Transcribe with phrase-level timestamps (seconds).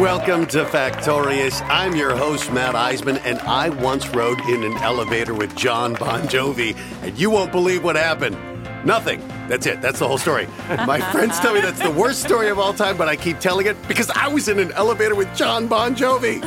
[0.00, 1.60] Welcome to Factorious.
[1.68, 6.22] I'm your host, Matt Iseman, and I once rode in an elevator with John Bon
[6.22, 8.38] Jovi, and you won't believe what happened.
[8.82, 9.20] Nothing.
[9.46, 9.82] That's it.
[9.82, 10.48] That's the whole story.
[10.86, 13.66] My friends tell me that's the worst story of all time, but I keep telling
[13.66, 16.40] it because I was in an elevator with John Bon Jovi.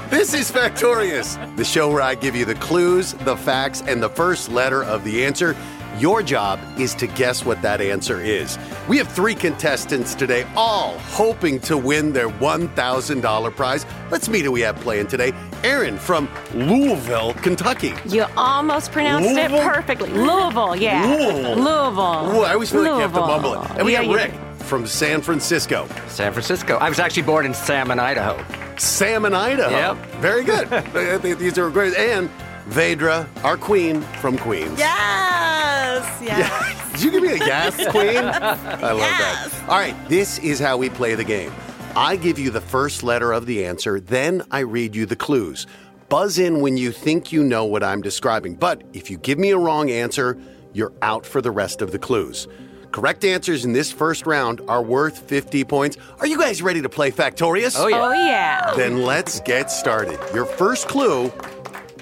[0.08, 4.08] This is Factorious, the show where I give you the clues, the facts, and the
[4.08, 5.54] first letter of the answer.
[5.98, 8.56] Your job is to guess what that answer is.
[8.88, 13.84] We have three contestants today, all hoping to win their $1,000 prize.
[14.10, 15.32] Let's meet who we have playing today.
[15.64, 17.94] Aaron from Louisville, Kentucky.
[18.06, 19.56] You almost pronounced Louisville?
[19.58, 20.10] it perfectly.
[20.10, 21.04] Louisville, yeah.
[21.04, 21.56] Louisville.
[21.56, 22.36] Louisville.
[22.36, 23.54] Ooh, I always feel like you have to Louisville.
[23.54, 23.70] mumble it.
[23.78, 25.88] And we Yeah, have you Rick from San Francisco.
[26.06, 26.76] San Francisco.
[26.76, 28.44] I was actually born in Salmon, Idaho.
[28.76, 29.70] Salmon, Idaho.
[29.70, 29.96] Yep.
[30.20, 30.72] Very good.
[30.72, 31.96] I think These are great.
[31.96, 32.30] And
[32.68, 34.78] Vedra, our queen from Queens.
[34.78, 36.92] Yes, yes.
[36.92, 38.16] Did you give me a yes, queen?
[38.18, 39.50] I love Yes.
[39.52, 39.68] that.
[39.68, 41.52] All right, this is how we play the game.
[41.96, 45.66] I give you the first letter of the answer, then I read you the clues.
[46.08, 48.54] Buzz in when you think you know what I'm describing.
[48.54, 50.38] But if you give me a wrong answer,
[50.72, 52.48] you're out for the rest of the clues.
[52.92, 55.98] Correct answers in this first round are worth 50 points.
[56.20, 57.74] Are you guys ready to play Factorious?
[57.78, 58.00] Oh, yeah.
[58.02, 58.72] Oh, yeah.
[58.76, 60.18] Then let's get started.
[60.32, 61.28] Your first clue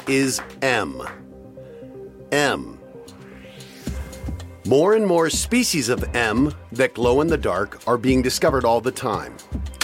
[0.08, 1.02] is M.
[2.32, 2.78] M.
[4.66, 8.80] More and more species of M that glow in the dark are being discovered all
[8.80, 9.36] the time.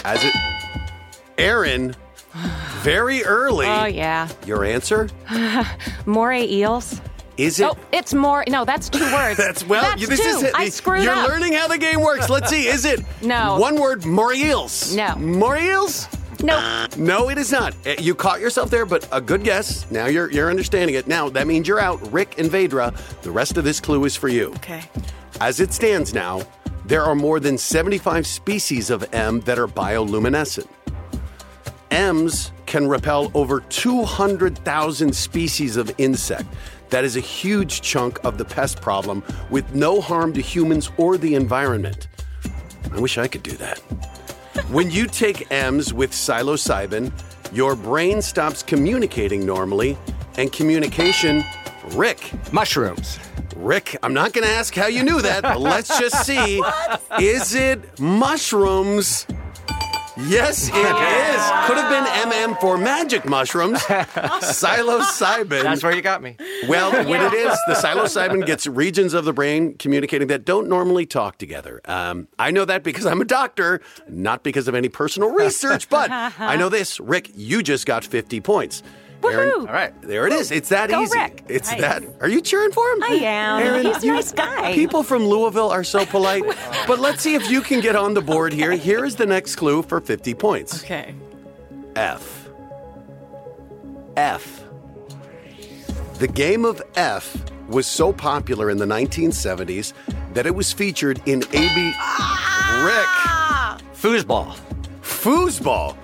[0.04, 0.34] As it.
[1.38, 1.94] Aaron,
[2.80, 3.66] very early.
[3.66, 4.28] Oh, yeah.
[4.46, 5.08] Your answer?
[6.06, 7.00] Moray eels.
[7.38, 7.64] Is it?
[7.66, 8.44] Oh, it's more.
[8.48, 9.36] No, that's two words.
[9.38, 9.82] That's well.
[9.82, 10.26] That's you- this two.
[10.28, 10.54] is it.
[10.54, 11.28] I screwed You're up.
[11.28, 12.28] learning how the game works.
[12.28, 12.66] Let's see.
[12.66, 13.00] Is it?
[13.22, 13.58] No.
[13.58, 14.04] One word.
[14.04, 14.94] More eels.
[14.94, 15.16] No.
[16.42, 16.90] Moriels.
[16.90, 16.98] Nope.
[16.98, 17.74] No, it is not.
[17.86, 19.90] Uh, You caught yourself there, but a good guess.
[19.90, 21.06] Now you're you're understanding it.
[21.06, 22.00] Now that means you're out.
[22.12, 22.94] Rick and Vedra.
[23.22, 24.48] The rest of this clue is for you.
[24.56, 24.82] Okay.
[25.40, 26.42] As it stands now,
[26.84, 30.66] there are more than 75 species of M that are bioluminescent.
[31.90, 36.46] M's can repel over 200,000 species of insect.
[36.90, 41.16] That is a huge chunk of the pest problem with no harm to humans or
[41.18, 42.08] the environment.
[42.92, 43.80] I wish I could do that.
[44.70, 47.12] When you take M's with psilocybin,
[47.52, 49.96] your brain stops communicating normally,
[50.36, 51.44] and communication,
[51.92, 53.18] Rick, Mushrooms.
[53.56, 56.62] Rick, I'm not going to ask how you knew that, but let's just see.
[57.20, 59.26] Is it mushrooms?
[60.16, 61.42] Yes, it is.
[61.66, 63.78] Could have been MM for magic mushrooms.
[63.80, 65.62] Psilocybin.
[65.62, 66.36] That's where you got me.
[66.68, 71.06] Well, when it is, the psilocybin gets regions of the brain communicating that don't normally
[71.06, 71.80] talk together.
[71.86, 76.10] Um, I know that because I'm a doctor, not because of any personal research, but
[76.38, 77.00] I know this.
[77.00, 78.82] Rick, you just got 50 points.
[79.30, 79.92] Aaron, All right.
[80.02, 80.50] there it is.
[80.50, 81.18] It's that Go, easy.
[81.18, 81.44] Rick.
[81.48, 81.80] It's Nice.
[81.80, 82.02] that.
[82.20, 83.02] Are you cheering for him?
[83.02, 83.62] I am.
[83.62, 84.72] Aaron, He's a you- nice guy.
[84.74, 86.42] People from Louisville are so polite.
[86.86, 88.72] but let's see if you can get on the board here.
[88.72, 90.82] Here is the next clue for 50 points.
[90.82, 91.14] Okay.
[91.96, 92.48] F.
[94.16, 94.64] F.
[96.18, 97.36] The game of F
[97.68, 99.92] was so popular in the 1970s
[100.34, 103.78] that it was featured in AB ah!
[103.80, 104.56] Rick Foosball.
[105.02, 105.96] Foosball.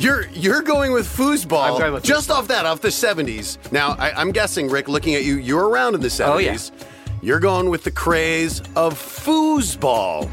[0.00, 3.58] You're you're going with foosball I'm going with just off that off the 70s.
[3.70, 6.26] Now I, I'm guessing, Rick, looking at you, you're around in the 70s.
[6.26, 6.86] Oh, yeah.
[7.22, 10.30] You're going with the craze of foosball.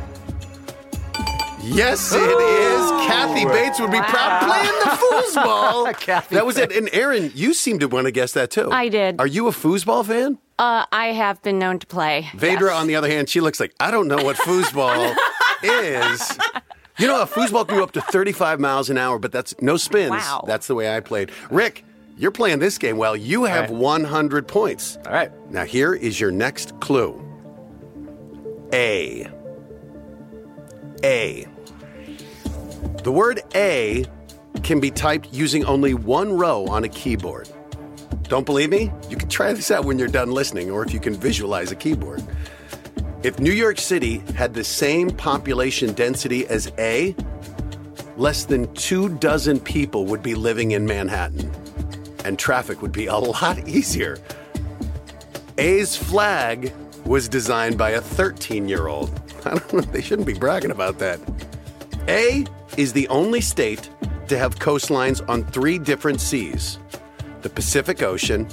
[1.62, 2.92] Yes, it is.
[3.10, 4.90] Kathy Bates would be proud playing the
[5.36, 5.94] foosball.
[6.00, 6.72] Kathy that was it.
[6.72, 8.72] And Aaron, you seem to want to guess that too.
[8.72, 9.20] I did.
[9.20, 10.38] Are you a foosball fan?
[10.58, 12.30] Uh, I have been known to play.
[12.34, 12.72] Vedra, Yes.
[12.72, 15.14] on the other hand, she looks like I don't know what foosball
[15.62, 16.38] is.
[17.00, 19.78] You know, a foosball can go up to 35 miles an hour, but that's no
[19.78, 20.12] spins.
[20.12, 20.44] Wow.
[20.47, 21.31] That's the way I played.
[21.52, 21.85] Rick,
[22.18, 23.16] you're playing this game well.
[23.16, 23.80] You have right.
[23.80, 24.97] 100 points.
[25.06, 25.31] All right.
[25.52, 27.24] Now, here is your next clue
[28.74, 29.28] A.
[31.03, 31.46] A.
[33.03, 34.06] The word A
[34.63, 37.47] can be typed using only one row on a keyboard.
[38.24, 38.91] Don't believe me?
[39.09, 41.75] You can try this out when you're done listening or if you can visualize a
[41.75, 42.24] keyboard.
[43.24, 47.16] If New York City had the same population density as A,
[48.16, 51.52] less than two dozen people would be living in Manhattan,
[52.25, 54.19] and traffic would be a lot easier.
[55.58, 56.72] A's flag
[57.06, 59.10] was designed by a 13 year old.
[59.46, 61.20] I don't know, they shouldn't be bragging about that.
[62.08, 62.46] A
[62.78, 63.90] is the only state
[64.28, 66.78] to have coastlines on three different seas
[67.42, 68.48] the Pacific Ocean,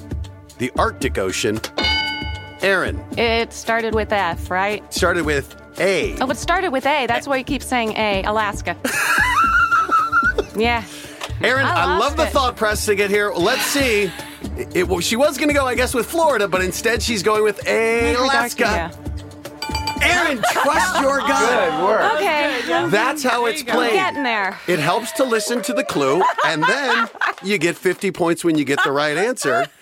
[0.58, 1.60] the Arctic Ocean.
[2.64, 4.82] Aaron It started with F, right?
[4.92, 6.16] started with A.
[6.20, 7.06] Oh, it started with A.
[7.06, 8.22] That's why you keep saying A.
[8.24, 8.76] Alaska.
[10.56, 10.82] yeah.
[11.42, 12.30] Aaron, I I, love lost the it.
[12.32, 13.30] thought process to get here.
[13.32, 14.10] Let's see.
[14.56, 17.42] It, it- she was going to go, I guess, with Florida, but instead she's going
[17.42, 18.90] with A, Alaska.
[20.02, 21.70] Aaron, trust your gut.
[21.70, 22.12] Good work.
[22.14, 22.88] Okay.
[22.90, 23.92] That's how it's played.
[23.94, 24.58] Getting there.
[24.68, 27.08] It helps to listen to the clue, and then
[27.42, 29.66] you get 50 points when you get the right answer.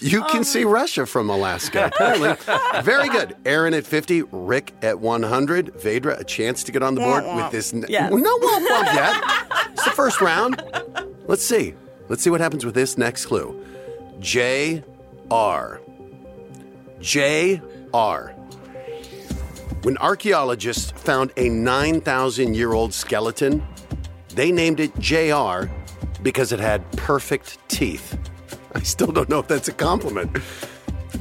[0.00, 2.34] You can see um, Russia from Alaska, apparently.
[2.82, 3.36] Very good.
[3.44, 5.74] Aaron at 50, Rick at 100.
[5.74, 7.72] Vedra, a chance to get on the board with this.
[7.74, 8.10] N- Yes.
[8.12, 9.22] No womp womp yet.
[9.72, 10.62] It's the first round.
[11.26, 11.74] Let's see.
[12.08, 13.64] Let's see what happens with this next clue.
[14.20, 14.82] J
[15.30, 15.80] R.
[17.00, 17.60] J
[17.94, 18.34] R.
[19.82, 23.66] When archaeologists found a 9,000 year old skeleton,
[24.34, 25.70] they named it JR
[26.22, 28.18] because it had perfect teeth.
[28.74, 30.36] I still don't know if that's a compliment.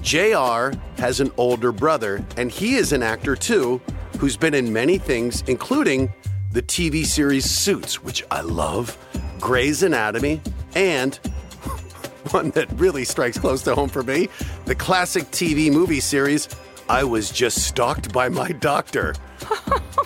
[0.01, 3.81] JR has an older brother, and he is an actor too,
[4.19, 6.12] who's been in many things, including
[6.51, 8.98] the TV series Suits, which I love,
[9.40, 10.42] Grey's Anatomy,
[10.75, 11.16] and
[12.31, 14.30] one that really strikes close to home for me
[14.66, 16.48] the classic TV movie series,
[16.88, 19.16] I Was Just Stalked by My Doctor.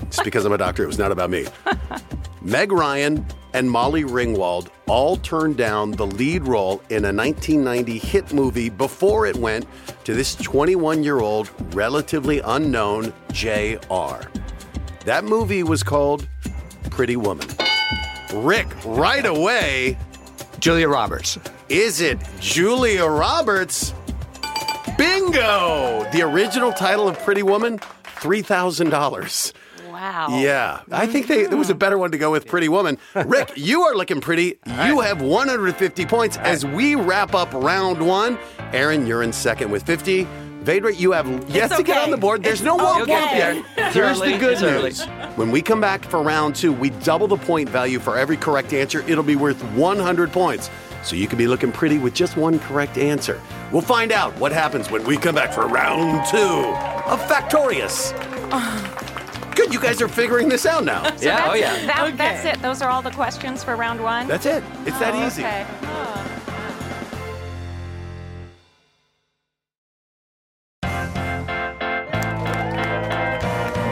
[0.01, 1.47] It's because I'm a doctor, it was not about me.
[2.43, 8.33] Meg Ryan and Molly Ringwald all turned down the lead role in a 1990 hit
[8.33, 9.65] movie before it went
[10.03, 14.29] to this 21 year old, relatively unknown J.R.
[15.05, 16.27] That movie was called
[16.89, 17.47] Pretty Woman.
[18.33, 19.97] Rick, right away,
[20.59, 21.37] Julia Roberts.
[21.69, 23.93] is it Julia Roberts?
[24.97, 26.07] Bingo!
[26.11, 29.53] The original title of Pretty Woman, $3,000.
[30.03, 30.27] Wow.
[30.37, 32.97] Yeah, I think they, there was a better one to go with Pretty Woman.
[33.15, 34.59] Rick, you are looking pretty.
[34.65, 38.37] You have 150 points as we wrap up round one.
[38.73, 40.27] Aaron, you're in second with 50.
[40.65, 42.03] Vedra, you have yet It's to get okay.
[42.03, 42.43] on the board.
[42.43, 43.13] There's no It's womp okay.
[43.63, 43.93] womp yet.
[43.93, 44.33] Here's early.
[44.33, 44.89] the good It's early.
[44.89, 45.05] news.
[45.37, 48.73] When we come back for round two, we double the point value for every correct
[48.73, 49.05] answer.
[49.07, 50.69] It'll be worth 100 points.
[51.03, 53.39] So you can be looking pretty with just one correct answer.
[53.71, 56.37] We'll find out what happens when we come back for round two
[57.09, 58.11] of Factorious.
[59.55, 61.03] Good, you guys are figuring this out now.
[61.17, 61.85] So Yeah, that's, oh, yeah.
[61.85, 62.15] that- Okay.
[62.17, 62.61] that's it.
[62.61, 64.27] Those are all the questions for round one?
[64.27, 64.63] That's it.
[64.85, 65.43] It's that Oh, easy.
[65.43, 65.65] Okay.
[65.83, 66.22] Oh.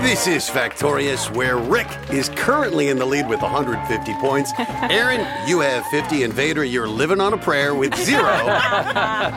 [0.01, 4.51] This is Factorious, where Rick is currently in the lead with 150 points.
[4.59, 8.21] Aaron, you have 50, and Vader, you're living on a prayer with zero.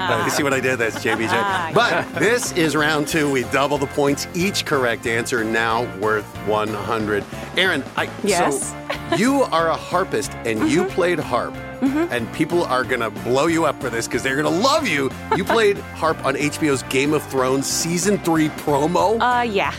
[0.05, 0.79] Uh, you see what I did?
[0.79, 1.73] That's JBJ.
[1.75, 3.31] But this is round two.
[3.31, 4.27] We double the points.
[4.35, 7.25] Each correct answer now worth 100.
[7.57, 8.71] Aaron, I, Yes.
[9.11, 11.55] so you are a harpist, and you played harp.
[11.83, 15.11] And people are gonna blow you up for this because they're gonna love you.
[15.37, 19.21] You played harp on HBO's Game of Thrones season three promo.
[19.21, 19.75] Uh, yeah.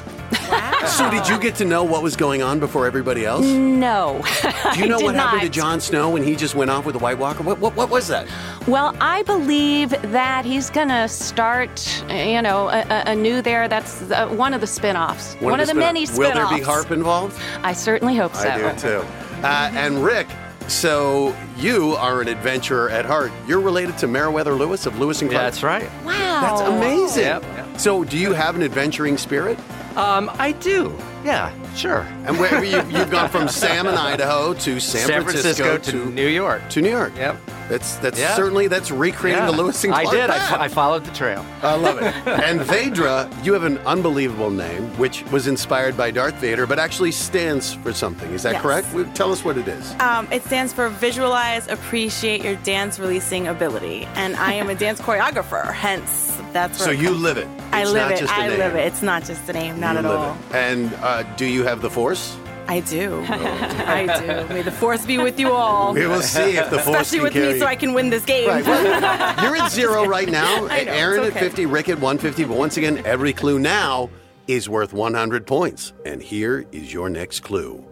[0.88, 3.46] So did you get to know what was going on before everybody else?
[3.46, 4.22] No.
[4.74, 5.50] Do you know I did what happened to.
[5.50, 7.44] Jon Snow when he just went off with the White Walker?
[7.44, 8.28] What, what, what was that?
[8.68, 13.68] Well, I believe that he's going to start, you know, a, a- a new there.
[13.68, 15.34] That's uh, one of the spin-offs.
[15.36, 16.50] One, of the, spin-off- many Will spin-offs.
[16.52, 17.40] there be harp involved?
[17.64, 18.48] I certainly hope so.
[18.50, 19.06] I do too.
[19.44, 20.28] Uh, and Rick,
[20.68, 23.32] so you are an adventurer at heart.
[23.48, 25.52] You're related to Meriwether Lewis of Lewis and Yeah, Clark.
[25.54, 25.90] that's right.
[26.06, 26.42] Wow.
[26.42, 27.24] That's amazing.
[27.24, 27.80] Yep, yep.
[27.80, 29.58] So, do you have an adventuring spirit?
[29.96, 30.96] Um, I do.
[31.24, 32.02] Yeah, sure.
[32.26, 36.28] And where you, you've gone from Sam Salmon, Idaho, to San, San Francisco, to, New
[36.28, 36.62] York.
[36.70, 37.14] to New York.
[37.18, 37.38] Yep.
[37.68, 38.36] That's that's Yeah.
[38.36, 39.50] certainly that's recreating Yeah.
[39.50, 40.16] the Lewis and I Clark.
[40.18, 40.30] did.
[40.30, 40.50] I, path.
[40.52, 41.44] fo- I followed the trail.
[41.64, 42.14] I love it.
[42.28, 47.12] and Vedra, you have an unbelievable name, which was inspired by Darth Vader, but actually
[47.12, 48.32] stands for something.
[48.34, 48.62] Is that Yes.
[48.62, 49.16] correct?
[49.16, 49.96] Tell us what it is.
[50.00, 54.08] Um, it stands for Visualize, Appreciate Your Dance Releasing Ability.
[54.14, 57.48] And I am a dance choreographer, hence that's So you live it.
[57.74, 58.30] I live not it.
[58.32, 58.60] I name.
[58.60, 58.88] live it.
[58.88, 60.34] It's not just a name, not You at all.
[60.34, 60.56] it.
[60.56, 62.38] And uh, do you have the Force?
[62.68, 63.22] I do.
[63.28, 64.54] I do.
[64.54, 65.94] May the force be with you all.
[65.94, 68.26] We will see if the Force Especially can with me so I can win this
[68.26, 68.48] game.
[68.48, 68.66] Right.
[68.66, 70.66] well, you're at zero right now.
[70.68, 72.46] I know, Aaron it's at 50, Rick at 150.
[72.46, 74.10] But once again, every clue now
[74.48, 75.94] is worth 100 points.
[76.06, 77.86] And here is your next clue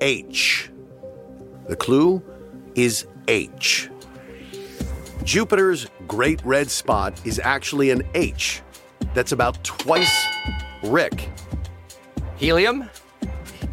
[0.00, 0.70] H.
[1.66, 2.22] The clue
[2.76, 3.90] is H.
[5.24, 8.62] Jupiter's great red spot is actually an H.
[9.14, 10.26] That's about twice
[10.82, 11.30] Rick.
[12.36, 12.88] Helium?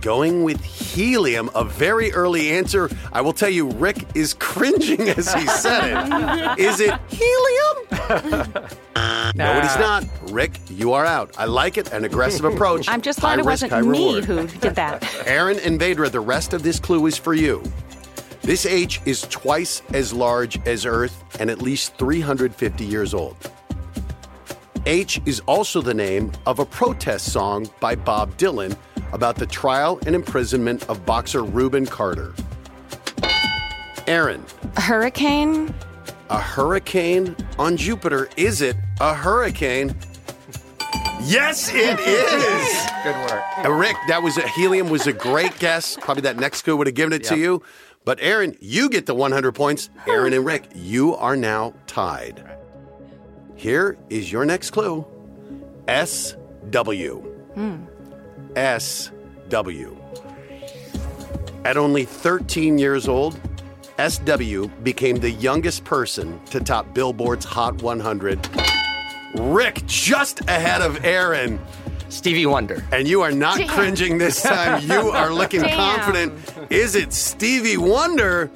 [0.01, 2.89] Going with helium, a very early answer.
[3.12, 6.60] I will tell you, Rick is cringing as he said it.
[6.60, 8.67] Is it helium?
[9.34, 10.03] No, it is not.
[10.29, 11.34] Rick, you are out.
[11.38, 12.89] I like it, an aggressive approach.
[12.89, 14.25] I'm just High glad it risk, wasn't me reward.
[14.25, 15.10] who did that.
[15.25, 17.63] Aaron and Vedra, the rest of this clue is for you.
[18.41, 23.38] This H is twice as large as Earth and at least 350 years old.
[24.88, 28.75] H is also the name of a protest song by Bob Dylan
[29.13, 32.33] about the trial and imprisonment of boxer Rubin Carter.
[34.07, 34.43] Aaron,
[34.75, 35.74] A Hurricane?
[36.29, 38.29] a hurricane on Jupiter.
[38.38, 39.93] Is it a hurricane?
[41.24, 42.89] Yes, it is.
[43.03, 43.43] Good work.
[43.65, 45.98] Uh, Rick, that was a, helium was a great guess.
[46.00, 47.62] Probably that next clue would have given it to you.
[48.03, 49.89] But Aaron, you get the 100 points.
[50.08, 52.43] Aaron and Rick, you are now tied.
[53.55, 55.05] Here is your next clue.
[55.88, 57.20] SW.
[57.53, 57.86] Hmm.
[58.55, 59.98] SW.
[61.63, 63.39] At only 13 years old,
[64.00, 68.50] SW became the youngest person to top Billboard's Hot 100.
[69.36, 71.60] Rick just ahead of Aaron.
[72.12, 72.84] Stevie Wonder.
[72.91, 73.70] And you are not Damn.
[73.70, 74.84] cringing this time.
[74.88, 75.75] You are looking Damn.
[75.77, 76.72] confident.
[76.72, 78.51] Is it Stevie Wonder?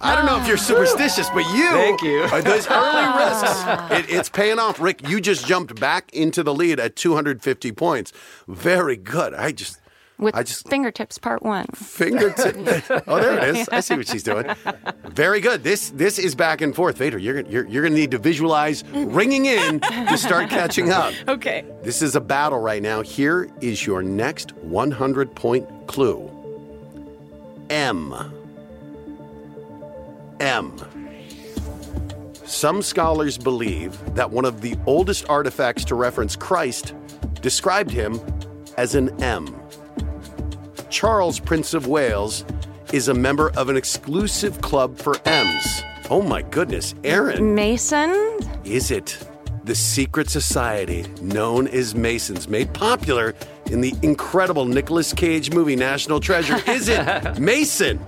[0.00, 1.70] I don't know if you're superstitious, but you.
[1.70, 2.28] Thank you.
[2.42, 4.80] Those early risks, it, it's paying off.
[4.80, 8.12] Rick, you just jumped back into the lead at 250 points.
[8.48, 9.34] Very good.
[9.34, 9.80] I just.
[10.18, 11.66] With I just fingertips, part one.
[11.74, 12.56] fingertip.
[13.06, 13.68] oh, there it is.
[13.68, 14.46] I see what she's doing.
[15.08, 15.62] Very good.
[15.62, 16.96] This this is back and forth.
[16.96, 21.12] Vader, you're you're, you're going to need to visualize ringing in to start catching up.
[21.28, 21.64] Okay.
[21.82, 23.02] This is a battle right now.
[23.02, 26.30] Here is your next 100 point clue
[27.68, 28.14] M.
[30.40, 30.76] M.
[32.46, 36.94] Some scholars believe that one of the oldest artifacts to reference Christ
[37.42, 38.18] described him
[38.78, 39.54] as an M.
[40.90, 42.44] Charles, Prince of Wales,
[42.92, 45.82] is a member of an exclusive club for M's.
[46.08, 47.54] Oh my goodness, Aaron.
[47.54, 48.38] Mason?
[48.64, 49.18] Is it
[49.64, 53.34] the secret society known as Masons, made popular
[53.66, 56.62] in the incredible Nicolas Cage movie National Treasure?
[56.70, 57.98] Is it Mason?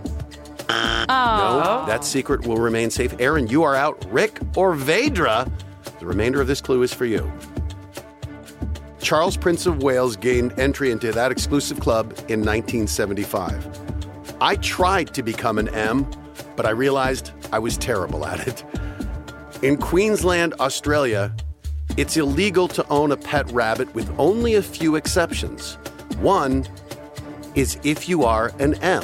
[0.69, 1.85] No, oh.
[1.87, 3.15] that secret will remain safe.
[3.19, 4.05] Aaron, you are out.
[4.13, 5.51] Rick or Vedra,
[5.99, 7.31] the remainder of this clue is for you.
[9.01, 13.69] Charles, Prince of Wales, gained entry into that exclusive club in 1975.
[14.41, 16.09] I tried to become an M,
[16.57, 18.65] but I realized I was terrible at it.
[19.63, 21.35] In Queensland, Australia,
[21.97, 25.75] it's illegal to own a pet rabbit with only a few exceptions.
[26.21, 26.67] One
[27.55, 29.03] is if you are an M.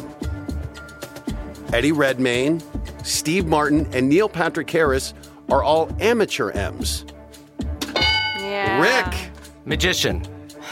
[1.72, 2.62] Eddie Redmayne,
[3.02, 5.12] Steve Martin, and Neil Patrick Harris
[5.50, 7.04] are all amateur M's.
[8.38, 8.80] Yeah.
[8.80, 9.33] Rick,
[9.64, 10.26] Magician.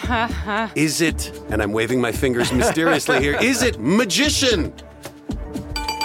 [0.75, 4.73] is it, and I'm waving my fingers mysteriously here, is it magician?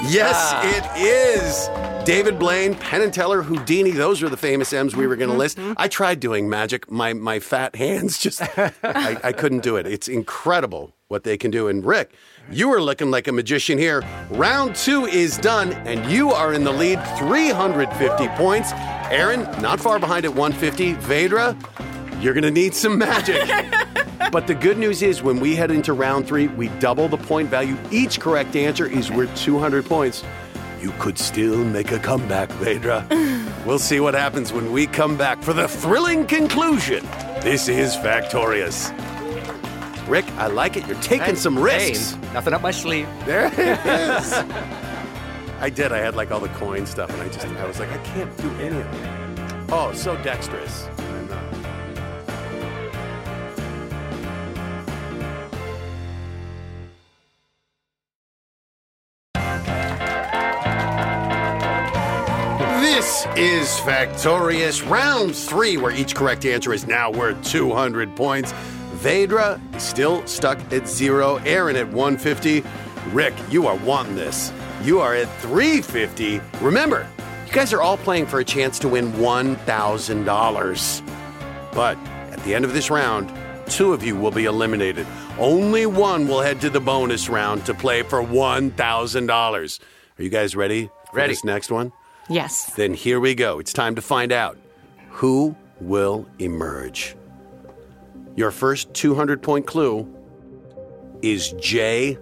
[0.09, 0.61] Yes, ah.
[0.63, 2.05] it is.
[2.05, 5.33] David Blaine, Penn and Teller, Houdini, those were the famous M's we were going to
[5.33, 5.39] mm-hmm.
[5.71, 5.77] list.
[5.77, 6.89] I tried doing magic.
[6.89, 9.85] My, my fat hands just, I, I couldn't do it.
[9.85, 11.67] It's incredible what they can do.
[11.67, 12.11] And Rick,
[12.49, 14.03] you are looking like a magician here.
[14.29, 18.71] Round two is done, and you are in the lead 350 points.
[19.09, 20.93] Aaron, not far behind at 150.
[20.95, 21.57] Vedra,
[22.21, 23.41] you're going to need some magic.
[24.29, 27.47] But the good news is, when we head into round three, we double the point
[27.49, 27.77] value.
[27.91, 30.21] Each correct answer is worth 200 points.
[30.81, 33.05] You could still make a comeback, Vedra.
[33.65, 37.05] we'll see what happens when we come back for the thrilling conclusion.
[37.41, 38.91] This is Factorious.
[40.09, 40.85] Rick, I like it.
[40.87, 42.11] You're taking Hey, some risks.
[42.15, 43.07] hey, nothing up my sleeve.
[43.25, 43.53] There it
[44.19, 44.33] is.
[45.61, 45.93] I did.
[45.93, 48.35] I had like all the coin stuff, and I just, I was like, I can't
[48.37, 49.71] do any of it.
[49.71, 50.87] Oh, so dexterous.
[63.37, 68.51] Is Factorious Round 3, where each correct answer is now worth 200 points.
[68.95, 71.35] Vedra is still stuck at zero.
[71.45, 72.63] Aaron at 150.
[73.11, 74.51] Rick, you are wanting this.
[74.81, 76.41] You are at 350.
[76.61, 77.07] Remember,
[77.45, 81.01] you guys are all playing for a chance to win $1,000.
[81.73, 81.95] But
[82.31, 83.31] at the end of this round,
[83.67, 85.05] two of you will be eliminated.
[85.37, 89.79] Only one will head to the bonus round to play for $1,000.
[90.17, 91.33] Are you guys ready for Ready.
[91.33, 91.93] this next one?
[92.29, 92.73] Yes.
[92.75, 93.59] Then here we go.
[93.59, 94.57] It's time to find out
[95.09, 97.15] who will emerge.
[98.35, 100.07] Your first 200 point clue
[101.21, 102.19] is JF.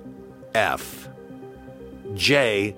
[2.13, 2.75] JF.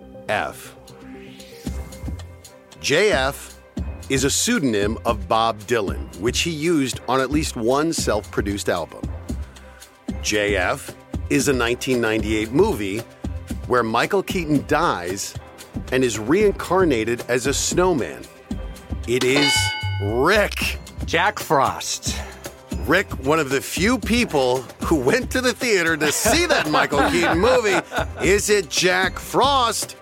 [2.81, 3.53] JF
[4.10, 8.69] is a pseudonym of Bob Dylan, which he used on at least one self produced
[8.69, 9.01] album.
[10.22, 10.93] JF
[11.29, 13.00] is a 1998 movie
[13.67, 15.36] where Michael Keaton dies
[15.91, 18.24] and is reincarnated as a snowman.
[19.08, 19.53] It is
[20.01, 20.79] Rick.
[21.06, 22.20] Jack Frost.
[22.86, 27.10] Rick, one of the few people who went to the theater to see that Michael
[27.10, 27.79] Keaton movie.
[28.22, 29.96] Is it Jack Frost?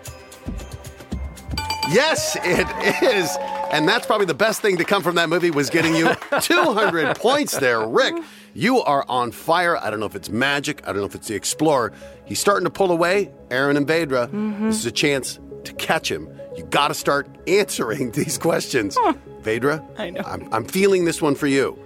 [1.90, 2.68] Yes, it
[3.04, 3.36] is.
[3.72, 6.10] And that's probably the best thing to come from that movie was getting you
[6.42, 8.16] 200 points there, Rick.
[8.54, 9.78] You are on fire.
[9.78, 10.82] I don't know if it's magic.
[10.84, 11.92] I don't know if it's the Explorer.
[12.26, 13.32] He's starting to pull away.
[13.52, 14.68] Aaron and Vedra, mm-hmm.
[14.68, 16.30] this is a chance to catch him.
[16.56, 18.98] You got to start answering these questions.
[19.42, 20.22] Vedra, I know.
[20.26, 21.78] I'm, I'm feeling this one for you.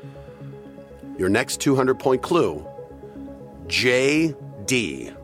[1.18, 2.66] Your next 200 point clue
[3.68, 5.16] JD.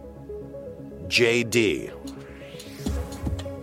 [1.07, 1.91] JD.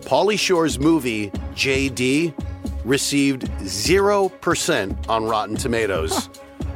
[0.01, 2.33] Pauly Shore's movie JD
[2.83, 6.29] received 0% on Rotten Tomatoes.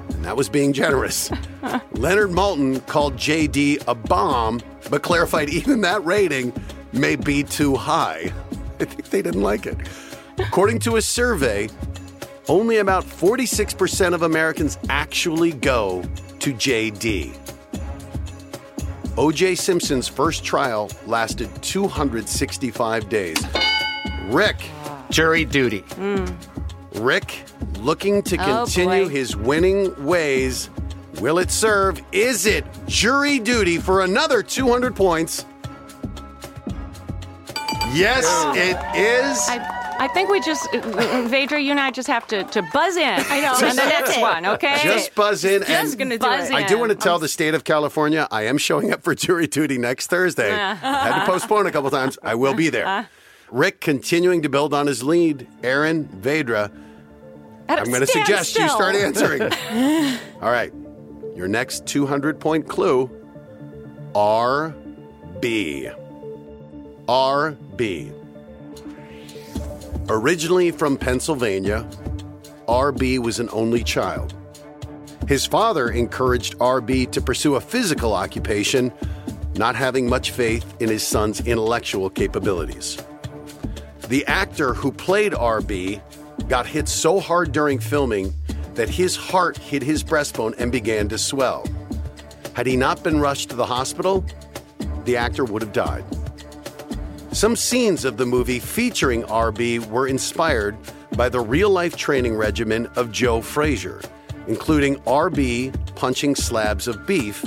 [0.10, 1.30] And that was being generous.
[1.92, 6.52] Leonard Maltin called JD a bomb, but clarified even that rating
[6.98, 8.32] may be too high.
[8.80, 9.78] I think they didn't like it.
[10.38, 11.70] According to a survey,
[12.48, 16.04] only about 46% of Americans actually go
[16.40, 17.36] to JD.
[19.16, 23.38] OJ Simpson's first trial lasted 265 days.
[24.26, 24.58] Rick,
[25.10, 25.80] Jury duty.
[25.96, 26.26] Hmm.
[26.96, 27.44] Rick,
[27.80, 29.10] looking to Oh, continue boy.
[29.10, 30.70] his winning ways.
[31.20, 32.00] Will it serve?
[32.12, 35.46] Is it jury duty for another 200 points?
[37.98, 38.26] Yes,
[38.56, 39.48] it is.
[39.50, 43.04] I, I think we just, Vedra, you and I just have to, to buzz in.
[43.30, 43.54] I know.
[43.56, 44.80] On the Just- next one, okay?
[44.84, 45.62] Just buzz in.
[45.64, 46.52] Just and gonna do Buzz it.
[46.52, 46.56] in.
[46.56, 49.48] I do want to tell the state of California I am showing up for jury
[49.48, 50.54] duty next Thursday.
[50.54, 52.18] I had to postpone a couple times.
[52.22, 52.86] I will be there.
[52.86, 53.08] Uh-huh.
[53.50, 55.48] Rick continuing to build on his lead.
[55.64, 56.70] Aaron, Vedra,
[57.70, 58.76] I'm going to Stand suggest you still.
[58.76, 59.42] start answering.
[60.42, 60.72] All right.
[61.36, 63.10] Your next 200 point clue
[64.14, 65.96] RB.
[67.08, 68.12] RB.
[70.10, 71.88] Originally from Pennsylvania,
[72.68, 74.34] RB was an only child.
[75.26, 78.92] His father encouraged RB to pursue a physical occupation,
[79.56, 82.98] not having much faith in his son's intellectual capabilities.
[84.10, 86.02] The actor who played RB
[86.50, 88.34] got hit so hard during filming
[88.74, 91.66] that his heart hit his breastbone and began to swell.
[92.54, 94.26] Had he not been rushed to the hospital,
[95.06, 96.04] the actor would have died.
[97.38, 100.76] Some scenes of the movie featuring RB were inspired
[101.16, 104.02] by the real life training regimen of Joe Frazier,
[104.48, 107.44] including RB punching slabs of beef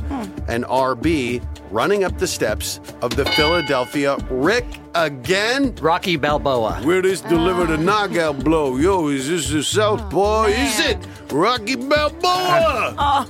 [0.47, 5.75] and RB running up the steps of the Philadelphia Rick again.
[5.80, 6.80] Rocky Balboa.
[6.84, 7.82] Where this delivered a ah.
[7.82, 8.76] knockout blow.
[8.76, 10.45] Yo, is this the South Southpaw?
[10.45, 10.99] is it
[11.32, 12.95] Rocky Balboa?
[12.97, 13.28] Oh.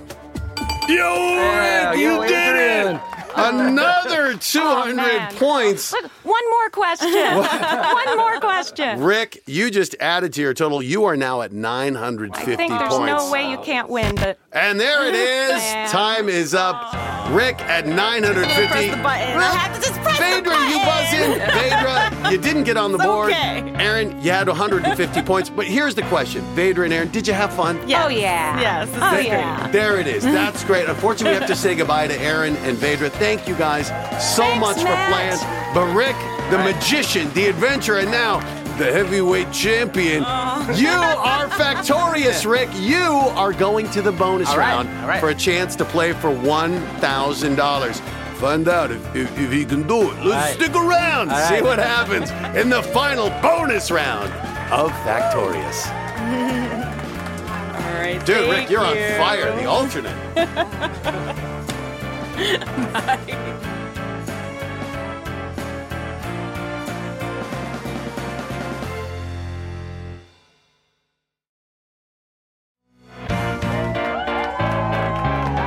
[0.88, 3.09] Yo, Yeah, Rick, yo, you did it!
[3.36, 3.66] Adrian.
[3.78, 5.34] Another 200 man.
[5.36, 5.92] points.
[5.92, 7.12] Look, one more question.
[7.14, 9.00] one more question.
[9.02, 10.82] Rick, you just added to your total.
[10.82, 13.24] You are now at 950 I think there's points.
[13.24, 15.50] no way you can't win, but And there it is.
[15.70, 15.86] Yeah.
[15.88, 16.92] Time is up.
[17.32, 18.66] Rick at 950.
[18.68, 19.36] Press the button.
[19.38, 20.70] I have to just press the button.
[20.70, 22.20] you buzz in.
[22.20, 23.30] Phaedra, you didn't get on the It's board.
[23.30, 23.72] okay.
[23.76, 25.50] Aaron, you had 150 points.
[25.50, 27.76] But here's the question Phaedra and Aaron, did you have fun?
[27.88, 28.04] Yes.
[28.04, 28.60] Oh, yeah.
[28.60, 28.88] Yes.
[29.00, 29.68] Oh, is yeah.
[29.70, 30.24] There it is.
[30.24, 30.88] That's great.
[30.88, 33.10] Unfortunately, we have to say goodbye to Aaron and Vedra.
[33.20, 33.88] Thank you guys
[34.34, 34.96] so Thanks, much Matt.
[34.96, 35.74] for playing.
[35.74, 36.16] But Rick,
[36.50, 38.40] the magician, the adventurer, and now
[38.78, 40.74] the heavyweight champion, oh.
[40.74, 42.70] you are factorious, Rick.
[42.76, 42.96] You
[43.36, 45.20] are going to the bonus All right, round all right.
[45.20, 47.94] for a chance to play for $1,000.
[48.38, 50.24] Find out if, if, if he can do it.
[50.24, 50.54] Let's right.
[50.54, 51.62] stick around, All see right.
[51.62, 54.32] what happens in the final bonus round
[54.72, 55.88] of Factorious.
[57.74, 58.24] All right.
[58.24, 59.54] Dude, Rick, you're on fire.
[59.56, 61.46] The alternate.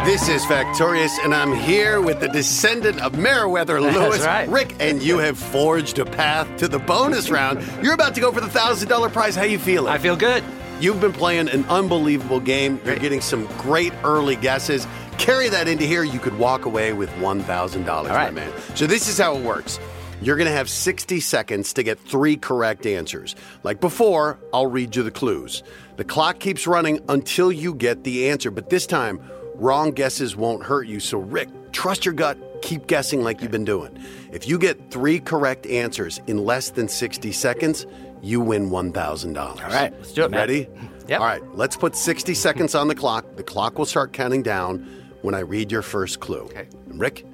[0.04, 4.50] This is Factorious, and I'm here with the descendant of Meriwether Lewis, right.
[4.50, 7.64] Rick, and you have forged a path to the bonus round.
[7.84, 9.36] You're about to go for the thousand dollar prize.
[9.36, 9.94] How you feeling?
[9.94, 10.44] I feel good.
[10.80, 12.82] You've been playing an unbelievable game.
[12.84, 14.86] You're getting some great early guesses.
[15.24, 16.04] Carry that into here.
[16.04, 18.54] You could walk away with $1,000, my man.
[18.76, 19.80] So, this is how it works.
[20.22, 23.34] You're going to have 60 seconds to get three correct answers.
[23.64, 25.64] Like before, I'll read you the clues.
[25.96, 29.22] The clock keeps running until you get the answer, but this time,
[29.56, 31.00] wrong guesses won't hurt you.
[31.00, 32.38] So, Rick, trust your gut.
[32.62, 33.98] Keep guessing like you've been doing.
[34.34, 37.86] If you get three correct answers in less than 60 seconds,
[38.22, 39.38] you win $1,000.
[39.38, 40.32] All right, let's do it.
[40.32, 40.68] Ready?
[41.08, 41.22] Yep.
[41.22, 43.38] All right, let's put 60 seconds on the clock.
[43.38, 46.44] The clock will start counting down when I read your first clue.
[46.44, 46.68] Okay.
[46.90, 47.26] And Rick,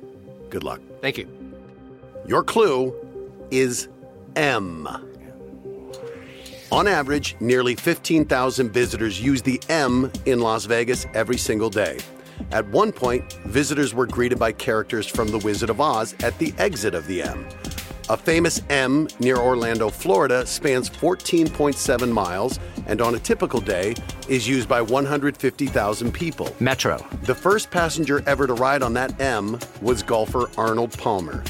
[0.50, 0.80] good luck.
[1.02, 1.28] Thank you.
[2.26, 2.96] Your clue
[3.52, 3.90] is
[4.36, 4.88] M.
[6.72, 11.98] On average, nearly 15,000 visitors use the M in Las Vegas every single day.
[12.52, 16.54] At one point, visitors were greeted by characters from The Wizard of Oz at the
[16.58, 17.46] exit of the M.
[18.10, 23.94] A famous M near Orlando, Florida spans 14.7 miles and on a typical day
[24.28, 26.56] is used by 150,000 people.
[26.60, 26.98] Metro.
[27.24, 31.44] The first passenger ever to ride on that M was golfer Arnold Palmer.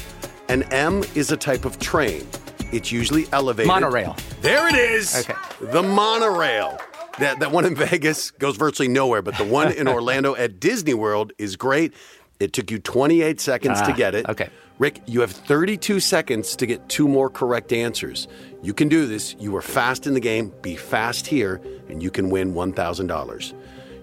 [0.50, 2.28] An M is a type of train.
[2.72, 3.68] It's usually elevated.
[3.68, 4.14] Monorail.
[4.42, 5.16] There it is.
[5.16, 5.38] Okay.
[5.62, 6.78] The monorail.
[7.20, 10.94] That, that one in Vegas goes virtually nowhere, but the one in Orlando at Disney
[10.94, 11.94] World is great.
[12.40, 14.26] It took you 28 seconds to Ah, get it.
[14.28, 14.48] okay.
[14.78, 18.26] Rick, you have 32 seconds to get two more correct answers.
[18.62, 19.36] You can do this.
[19.38, 20.52] You were fast in the game.
[20.62, 23.52] Be fast here, and you can win $1,000.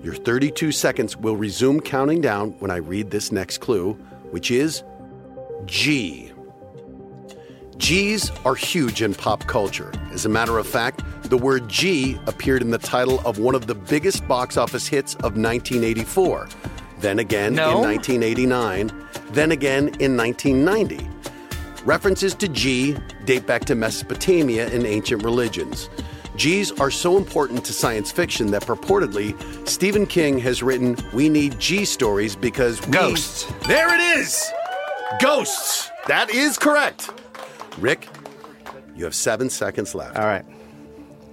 [0.04, 3.93] Your 32 seconds will resume counting down when I read this next clue,
[4.30, 4.84] which is
[5.65, 6.32] G.
[7.78, 9.91] G's are huge in pop culture.
[10.12, 13.65] As a matter of fact, the word G appeared in the title of one of
[13.67, 16.47] the biggest box office hits of 1984,
[16.99, 17.71] then again No.
[17.71, 18.91] in 1989,
[19.31, 21.07] then again in 1990.
[21.86, 25.89] References to G date back to Mesopotamia and ancient religions.
[26.36, 29.36] G's are so important to science fiction that purportedly
[29.67, 32.91] Stephen King has written We Need G stories because we.
[32.93, 33.45] Ghosts.
[33.67, 34.51] There it is!
[35.19, 35.89] Ghosts!
[36.07, 37.10] That is correct.
[37.79, 38.07] Rick,
[38.95, 40.17] you have seven seconds left.
[40.17, 40.45] All right.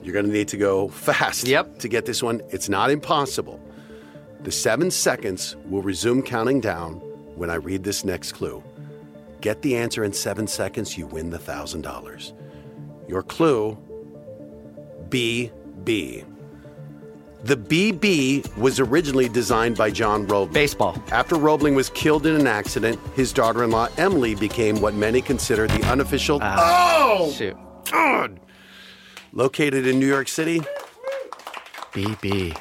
[0.02, 1.78] You're going to need to go fast Yep.
[1.80, 2.40] to get this one.
[2.50, 3.60] It's not impossible.
[4.44, 6.96] The seven seconds will resume counting down
[7.34, 8.62] when I read this next clue.
[9.40, 12.32] Get the answer in seven seconds, you win the $1,000.
[13.08, 13.78] Your clue
[15.08, 16.26] BB.
[17.42, 20.52] The BB was originally designed by John Roebling.
[20.52, 21.02] Baseball.
[21.10, 25.22] After Roebling was killed in an accident, his daughter in law Emily became what many
[25.22, 26.38] consider the unofficial.
[26.42, 27.16] Ah.
[27.18, 27.32] oh!
[27.32, 27.56] Shoot.
[27.90, 28.40] God!
[29.32, 30.60] Located in New York City,
[31.92, 32.54] BB.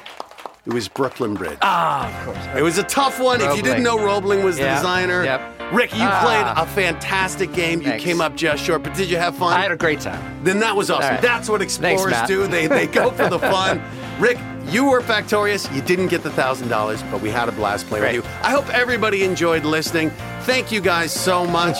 [0.66, 1.58] It was Brooklyn Bridge.
[1.62, 2.46] Ah, of course.
[2.58, 3.40] It was a tough one.
[3.40, 5.24] If you didn't know Roebling was the Yeah, designer.
[5.24, 5.40] yep.
[5.72, 6.20] Rick, you Ah.
[6.22, 7.80] played a fantastic game.
[7.82, 9.52] You came up just short, but did you have fun?
[9.52, 10.22] I had a great time.
[10.44, 11.10] then that was awesome.
[11.14, 11.22] Right.
[11.22, 12.28] That's what explorers Matt.
[12.28, 12.46] do.
[12.46, 13.82] They, they go for the fun.
[14.20, 15.74] Rick, you were factorious.
[15.74, 18.22] You didn't get the $1,000, but we had a blast playing with you.
[18.42, 20.10] I hope everybody enjoyed listening.
[20.42, 21.78] Thank you guys so much.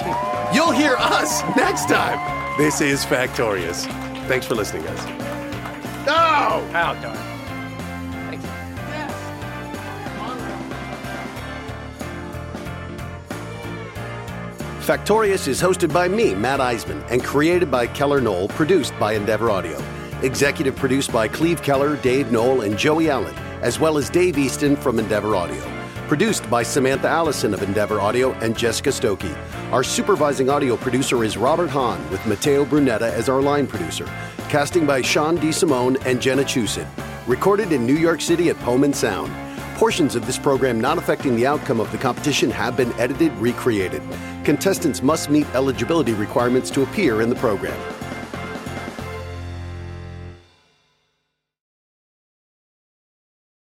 [0.55, 2.19] You'll hear us next time.
[2.59, 3.85] This is Factorious.
[4.29, 5.05] Thanks for listening, guys.
[6.07, 6.63] No!
[6.75, 7.34] Oh, darn.
[14.85, 19.49] Factorious is hosted by me, Matt Iseman, and created by Keller Noll, produced by Endeavor
[19.51, 19.83] Audio.
[20.21, 24.77] Executive produced by Cleve Keller, Dave Noll, and Joey Allen, as well as Dave Easton
[24.77, 25.63] from Endeavor Audio.
[26.07, 29.35] Produced by Samantha Allison of Endeavor Audio and Jessica Stokey.
[29.73, 34.05] Our supervising audio producer is Robert Hahn, with Matteo Brunetta as our line producer.
[34.51, 36.87] Casting by Sean DeSimone and Jenna Chusid.
[37.27, 39.33] Recorded in New York City at Pullman Sound.
[39.85, 44.01] Portions of this program not affecting the outcome of the competition have been edited, recreated.
[44.43, 47.79] Contestants must meet eligibility requirements to appear in the program.